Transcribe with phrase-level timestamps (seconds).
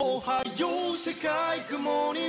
[0.00, 2.28] おはよう世界雲に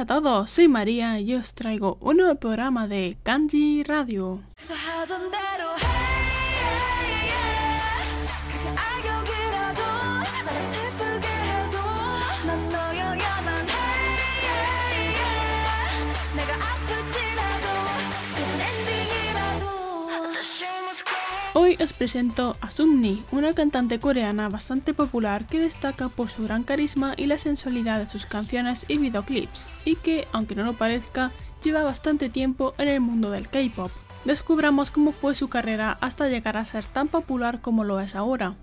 [0.00, 4.40] a todos, soy María y os traigo un nuevo programa de Kanji Radio.
[21.62, 26.62] Hoy os presento a Sumni, una cantante coreana bastante popular que destaca por su gran
[26.62, 31.32] carisma y la sensualidad de sus canciones y videoclips, y que, aunque no lo parezca,
[31.62, 33.90] lleva bastante tiempo en el mundo del K-pop.
[34.24, 38.54] Descubramos cómo fue su carrera hasta llegar a ser tan popular como lo es ahora.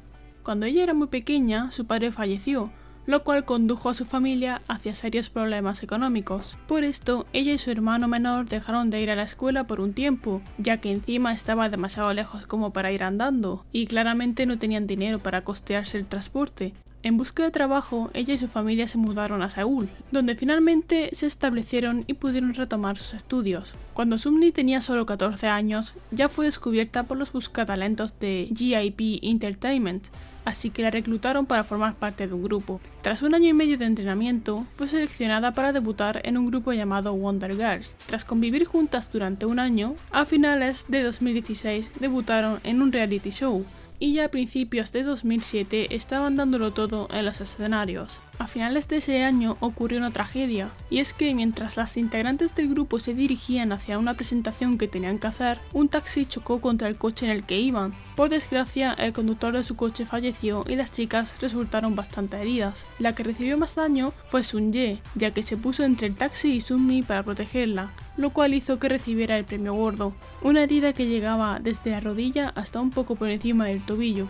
[0.41, 2.71] Cuando ella era muy pequeña, su padre falleció,
[3.07, 6.57] lo cual condujo a su familia hacia serios problemas económicos.
[6.67, 9.93] Por esto, ella y su hermano menor dejaron de ir a la escuela por un
[9.93, 14.85] tiempo, ya que encima estaba demasiado lejos como para ir andando, y claramente no tenían
[14.85, 16.73] dinero para costearse el transporte.
[17.03, 21.27] En busca de trabajo, ella y su familia se mudaron a Seúl, donde finalmente se
[21.27, 23.75] establecieron y pudieron retomar sus estudios.
[23.93, 30.07] Cuando Sumni tenía solo 14 años, ya fue descubierta por los buscatalentos de GIP Entertainment,
[30.47, 32.79] así que la reclutaron para formar parte de un grupo.
[33.01, 37.13] Tras un año y medio de entrenamiento, fue seleccionada para debutar en un grupo llamado
[37.13, 37.97] Wonder Girls.
[38.05, 43.65] Tras convivir juntas durante un año, a finales de 2016 debutaron en un reality show,
[43.99, 48.21] y ya a principios de 2007 estaban dándolo todo en los escenarios.
[48.39, 52.69] A finales de ese año ocurrió una tragedia, y es que mientras las integrantes del
[52.69, 56.97] grupo se dirigían hacia una presentación que tenían que hacer, un taxi chocó contra el
[56.97, 57.95] coche en el que iban.
[58.15, 62.85] Por desgracia, el conductor de su coche falleció y las chicas resultaron bastante heridas.
[62.99, 66.53] La que recibió más daño fue Sun Ye, ya que se puso entre el taxi
[66.53, 71.07] y Sunmi para protegerla, lo cual hizo que recibiera el premio gordo, una herida que
[71.07, 74.27] llegaba desde la rodilla hasta un poco por encima del tobillo.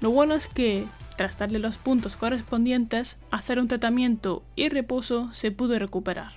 [0.00, 0.86] Lo bueno es que,
[1.20, 6.32] tras darle los puntos correspondientes, hacer un tratamiento y reposo, se pudo recuperar.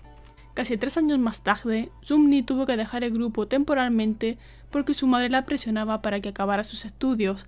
[0.56, 4.38] Casi tres años más tarde, Sumni tuvo que dejar el grupo temporalmente
[4.72, 7.46] porque su madre la presionaba para que acabara sus estudios,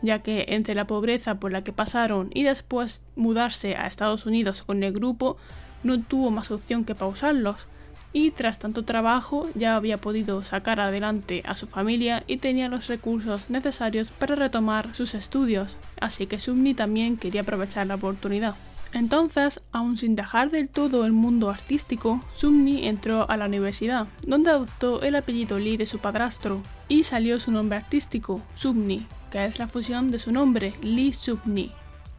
[0.00, 4.62] ya que entre la pobreza por la que pasaron y después mudarse a Estados Unidos
[4.62, 5.36] con el grupo,
[5.82, 7.66] no tuvo más opción que pausarlos,
[8.12, 12.86] y tras tanto trabajo ya había podido sacar adelante a su familia y tenía los
[12.86, 18.54] recursos necesarios para retomar sus estudios, así que Sumni también quería aprovechar la oportunidad.
[18.92, 24.50] Entonces, aún sin dejar del todo el mundo artístico, Sumni entró a la universidad, donde
[24.50, 29.58] adoptó el apellido Lee de su padrastro, y salió su nombre artístico, Sumni, que es
[29.58, 31.72] la fusión de su nombre, Lee Sumni.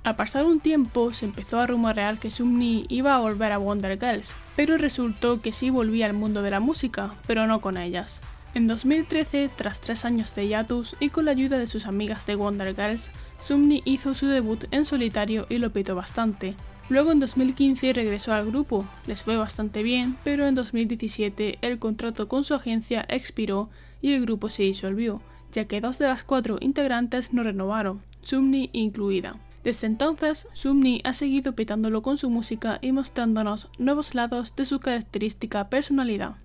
[0.10, 4.00] Al pasar un tiempo se empezó a rumorear que Sumni iba a volver a Wonder
[4.00, 8.20] Girls, pero resultó que sí volvía al mundo de la música, pero no con ellas.
[8.56, 12.34] En 2013, tras tres años de hiatus y con la ayuda de sus amigas de
[12.34, 16.56] Wonder Girls, Sumni hizo su debut en solitario y lo petó bastante.
[16.90, 22.28] Luego en 2015 regresó al grupo, les fue bastante bien, pero en 2017 el contrato
[22.28, 23.70] con su agencia expiró
[24.02, 25.22] y el grupo se disolvió,
[25.52, 29.36] ya que dos de las cuatro integrantes no renovaron, Sumni incluida.
[29.64, 34.80] Desde entonces, Sumni ha seguido petándolo con su música y mostrándonos nuevos lados de su
[34.80, 36.38] característica personalidad.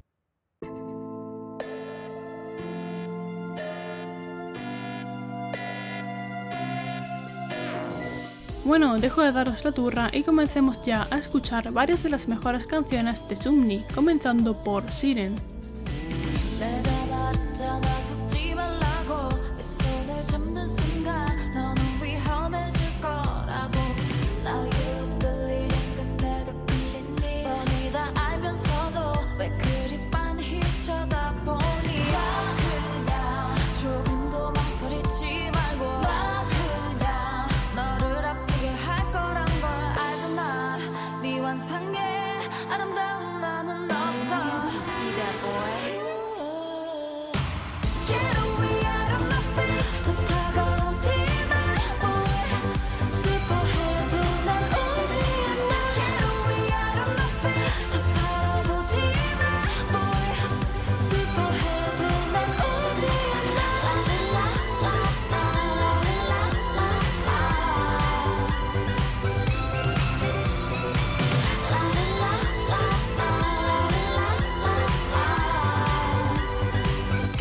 [8.64, 12.66] Bueno, dejo de daros la turra y comencemos ya a escuchar varias de las mejores
[12.66, 15.53] canciones de Sumni, comenzando por Siren.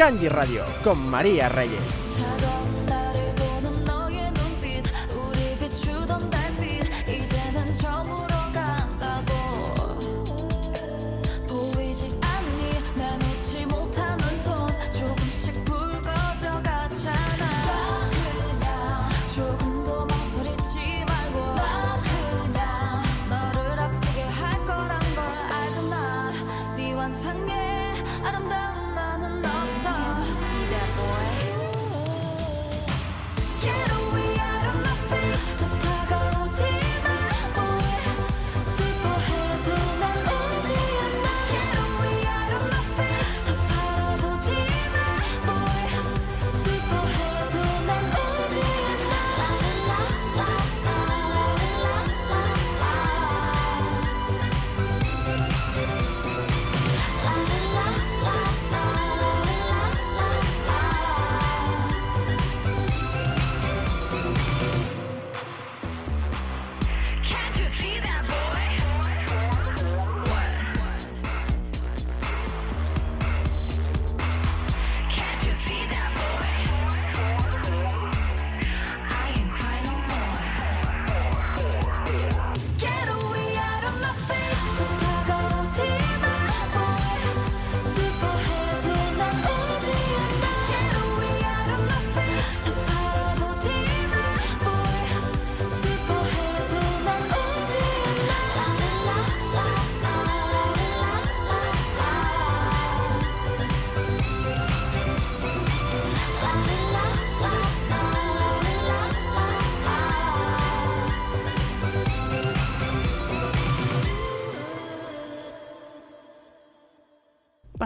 [0.04, 2.03] Kanji Radio con María Reyes.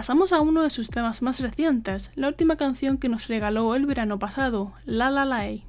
[0.08, 3.86] Pasamos a uno de sus temas más recientes, la última canción que nos regaló el
[3.86, 5.66] verano pasado, La La Lay.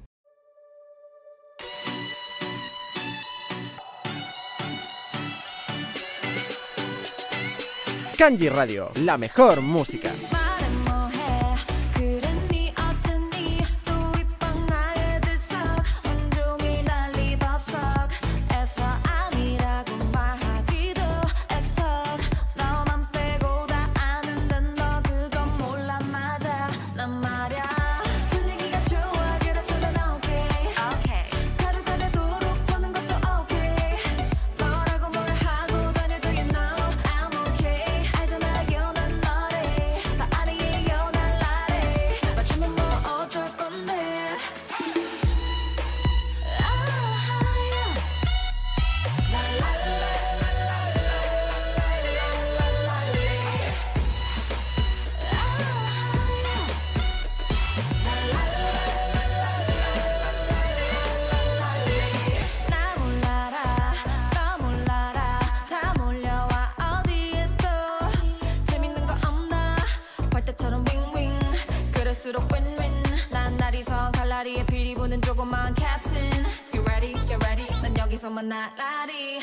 [8.16, 10.12] Kanji Radio, la mejor música.
[72.78, 72.92] win
[73.30, 76.30] 난 날이서 갈라리에 피리 부는 조그만 캡틴
[76.74, 77.14] You ready?
[77.26, 77.66] Get ready?
[77.82, 79.40] 난 여기서만 나라리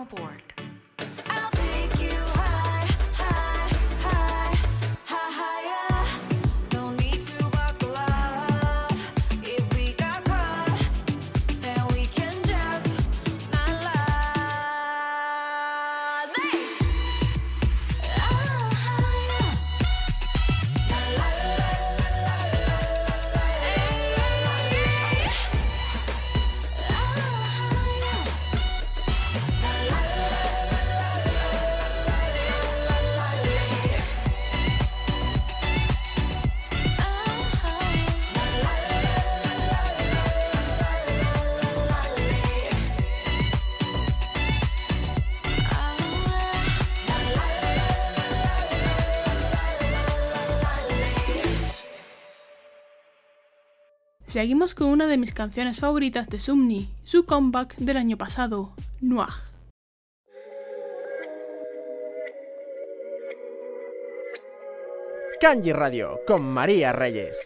[0.00, 0.39] aboard.
[54.30, 58.70] Seguimos con una de mis canciones favoritas de Sumni, su comeback del año pasado,
[59.00, 59.26] Noir.
[65.40, 67.40] Kanji Radio con María Reyes.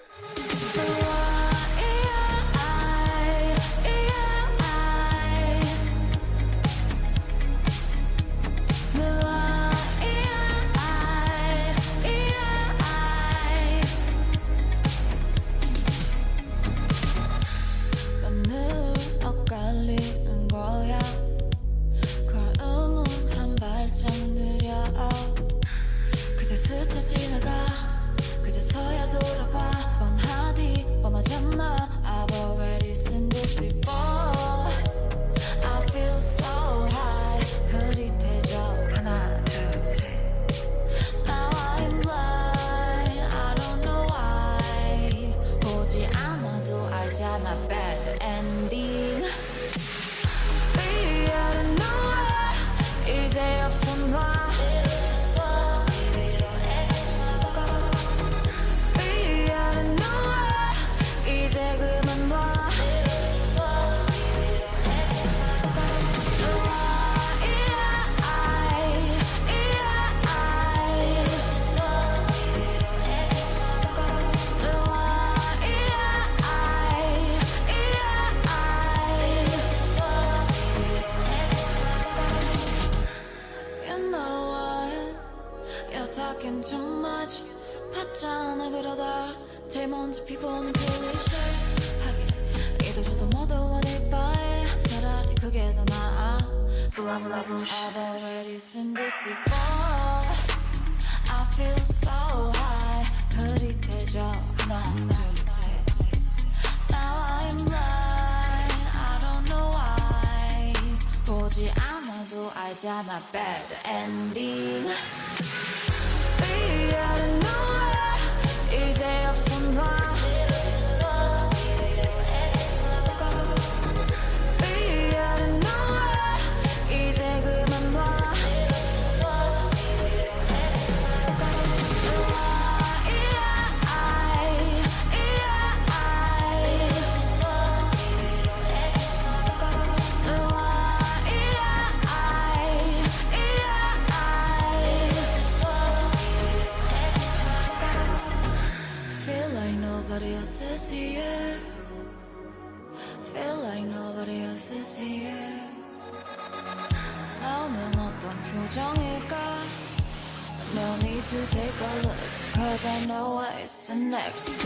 [162.85, 164.61] Cause I know what's the next.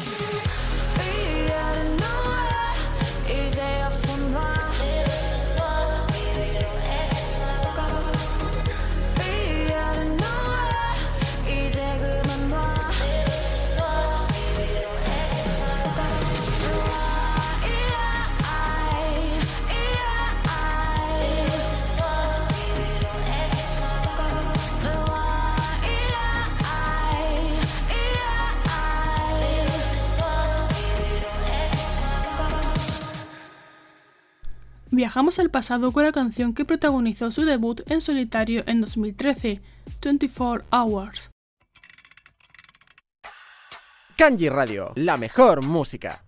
[0.98, 3.58] We gotta know what is
[35.18, 39.60] Viajamos al pasado con la canción que protagonizó su debut en solitario en 2013,
[40.00, 41.30] 24 Hours.
[44.16, 46.24] Kanji Radio, la mejor música.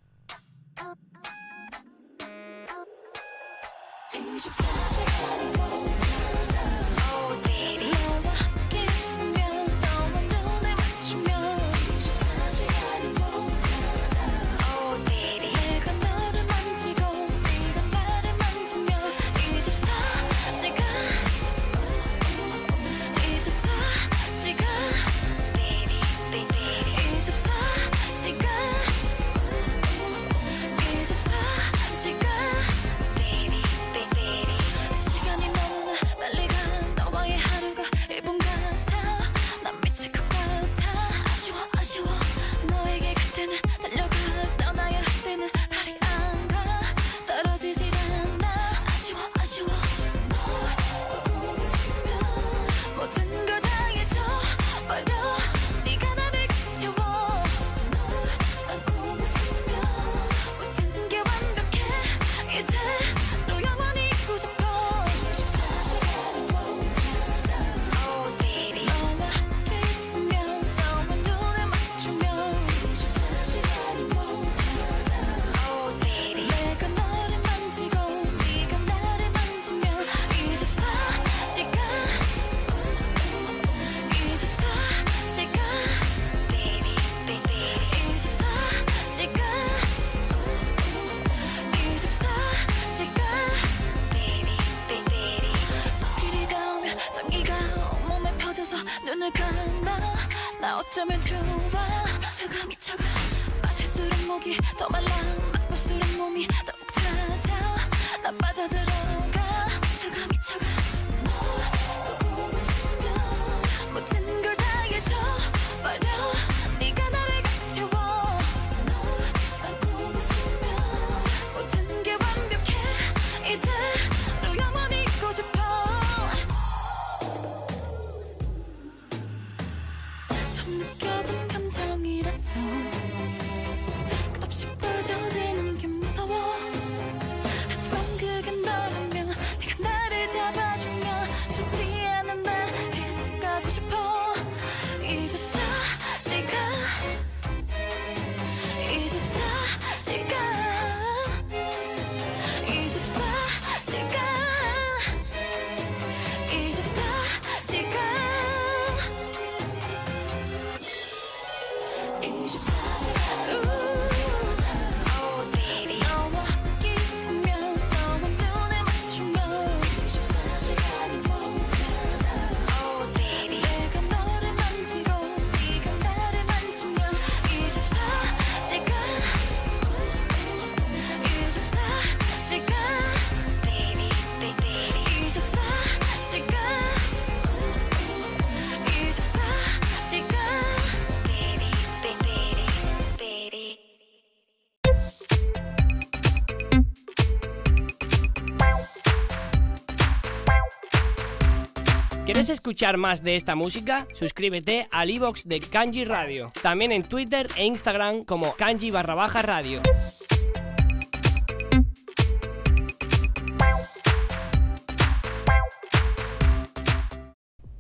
[202.31, 204.07] ¿Quieres escuchar más de esta música?
[204.15, 206.53] Suscríbete al iBox de Kanji Radio.
[206.63, 209.81] También en Twitter e Instagram como Kanji barra baja radio.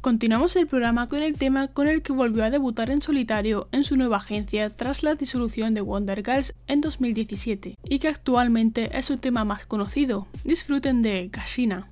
[0.00, 3.84] Continuamos el programa con el tema con el que volvió a debutar en solitario en
[3.84, 9.06] su nueva agencia tras la disolución de Wonder Girls en 2017 y que actualmente es
[9.06, 10.26] su tema más conocido.
[10.42, 11.88] Disfruten de Kashina.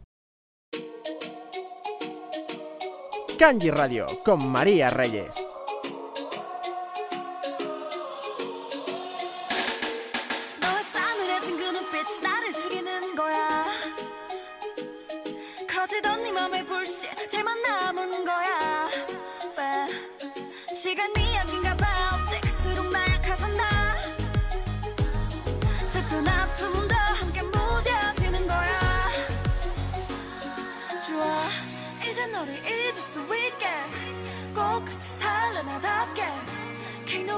[3.38, 5.36] Kanji Radio con María Reyes.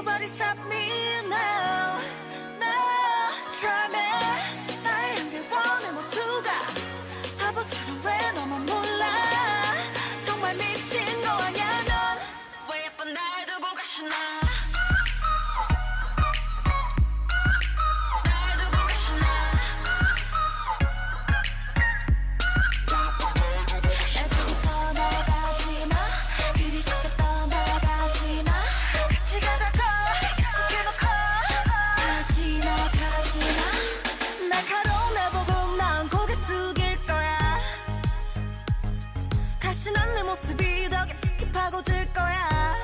[0.03, 0.89] Nobody stop me
[1.29, 1.99] now.
[2.59, 3.27] Now
[3.59, 4.81] Try me.
[4.83, 6.49] 나의 한계원의 모두가
[7.37, 9.05] 바보처럼 왜 너만 몰라?
[10.25, 14.40] 정말 미친 거 아냐 넌왜 예쁜 날 두고 가시나?
[39.61, 42.75] 가시난 내 모습이 더 깊숙이 파고들 거야.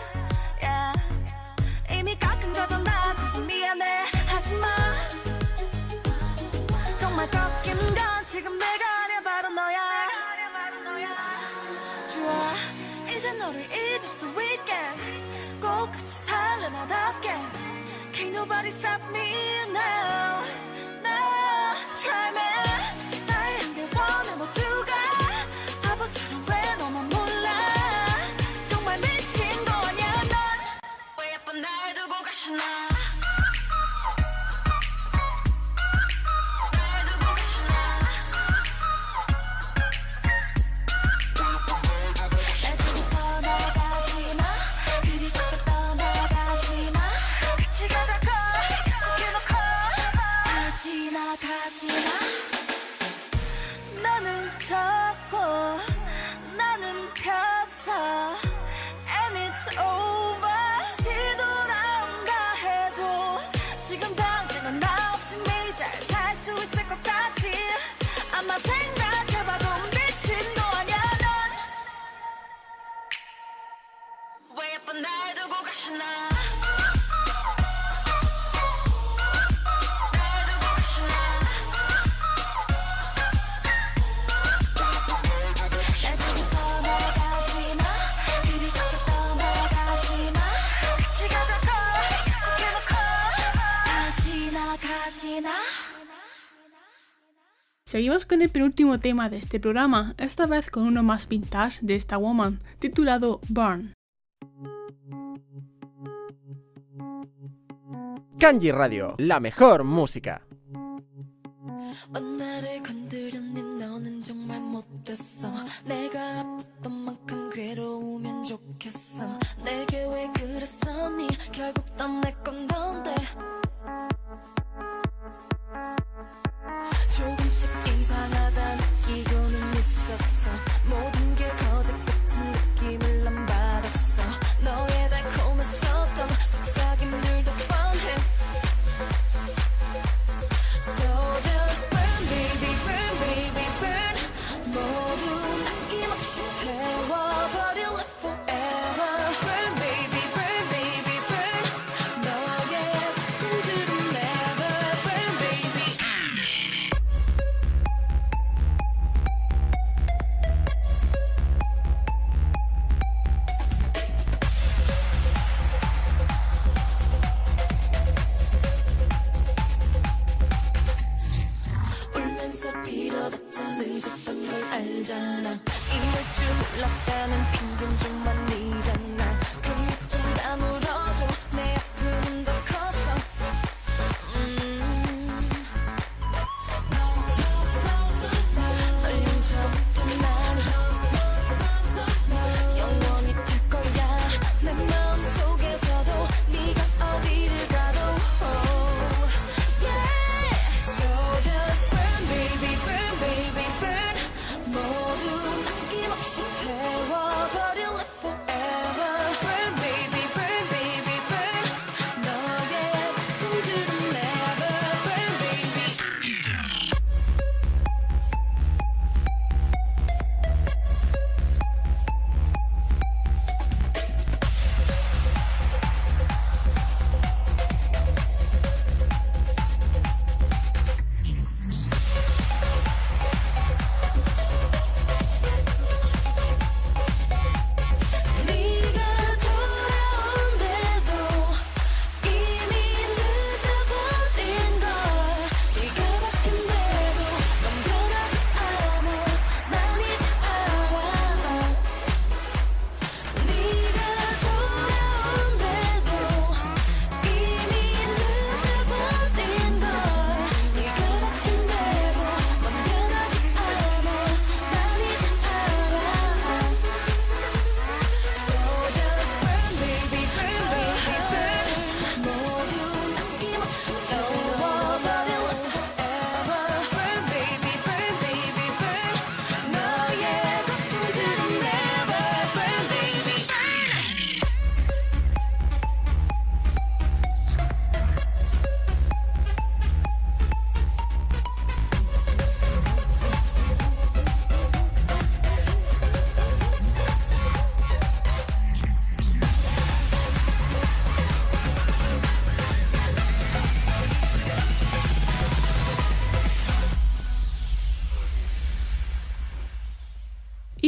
[0.61, 1.01] Yeah.
[1.91, 4.05] 이미 깎은 거잖 나 굳이 미안해.
[4.27, 4.67] 하지마.
[6.97, 9.21] 정말 꺾인 건 지금 내가 아니야.
[9.23, 9.79] 바로 너야.
[12.09, 12.53] 좋아.
[13.09, 14.73] 이제 너를 잊을 수 있게.
[15.59, 17.29] 꼭 같이 살래 나답게
[18.13, 19.31] Can't nobody stop me
[19.69, 20.46] now.
[54.67, 54.96] 참.
[97.97, 101.95] Seguimos con el penúltimo tema de este programa, esta vez con uno más vintage de
[101.95, 103.95] esta woman, titulado Burn.
[108.37, 110.43] Kanji Radio, la mejor música.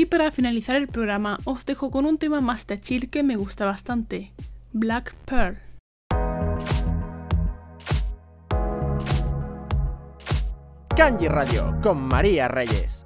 [0.10, 4.32] para finalizar el programa os dejo con un tema más de que me gusta bastante,
[4.74, 5.60] Black Pearl.
[10.96, 12.99] Kanji Radio con María Reyes.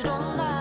[0.00, 0.51] don't lie.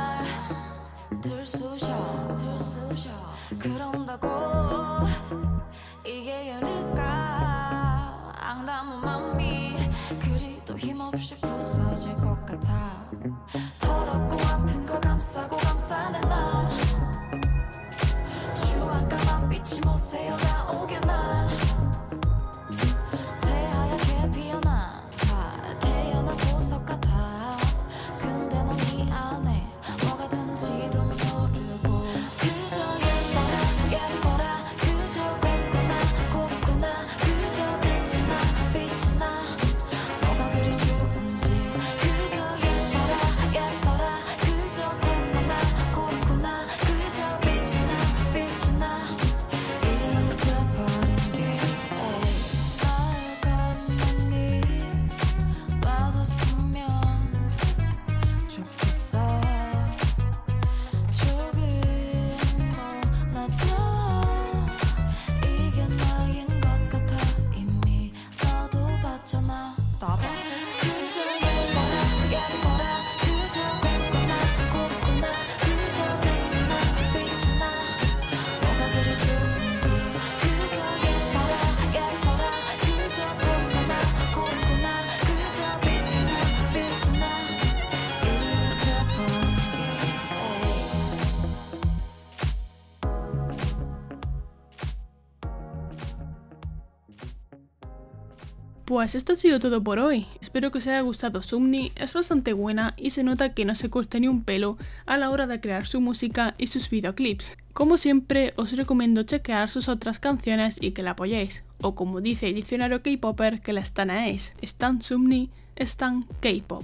[98.91, 100.27] Pues esto ha sido todo por hoy.
[100.41, 103.89] Espero que os haya gustado Sumni, es bastante buena y se nota que no se
[103.89, 107.56] corta ni un pelo a la hora de crear su música y sus videoclips.
[107.71, 112.49] Como siempre, os recomiendo chequear sus otras canciones y que la apoyéis, o como dice
[112.49, 114.56] el diccionario K-Popper, que la estanaéis.
[114.62, 116.84] Stan Sumni, Stan K-Pop.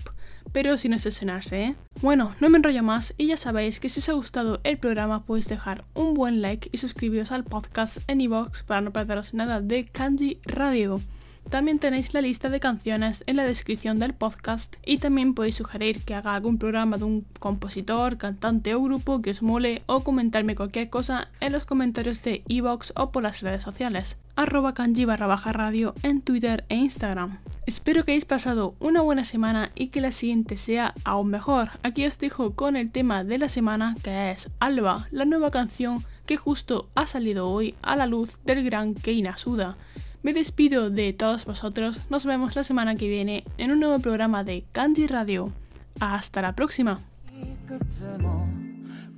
[0.54, 1.76] Pero sin obsesionarse, ¿eh?
[2.02, 5.26] Bueno, no me enrollo más y ya sabéis que si os ha gustado el programa
[5.26, 9.60] podéis dejar un buen like y suscribiros al podcast en iVoox para no perderos nada
[9.60, 11.02] de Kanji Radio.
[11.50, 16.04] También tenéis la lista de canciones en la descripción del podcast y también podéis sugerir
[16.04, 20.56] que haga algún programa de un compositor, cantante o grupo que os mole o comentarme
[20.56, 24.18] cualquier cosa en los comentarios de iVoox o por las redes sociales.
[24.36, 27.40] Arroba kanji radio en Twitter e Instagram.
[27.66, 31.70] Espero que hayáis pasado una buena semana y que la siguiente sea aún mejor.
[31.82, 36.04] Aquí os dejo con el tema de la semana que es Alba, la nueva canción
[36.26, 39.78] que justo ha salido hoy a la luz del gran Keina Suda.
[40.27, 44.45] Me despido de todos vosotros, nos vemos la semana que viene en un nuevo programa
[44.45, 45.53] de Kanji Radio.
[46.01, 47.01] Hasta la próxima.
[47.43, 48.47] いくつも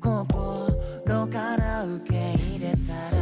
[0.00, 3.16] 心から受け入れたら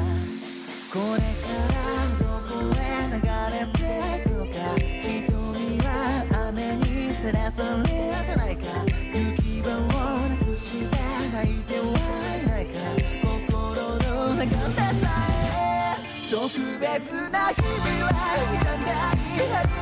[0.92, 1.80] これから
[2.18, 3.16] どこへ流
[3.50, 3.80] れて
[4.18, 5.88] いくのか瞳は
[6.48, 8.62] 雨にさらされてないか
[9.12, 9.80] 行き場を
[10.28, 10.94] なくして
[11.32, 11.82] 泣いては
[12.36, 12.72] いないか
[13.24, 15.10] 心の中でさ
[15.50, 16.44] え特
[16.78, 17.65] 別な日
[19.37, 19.76] He had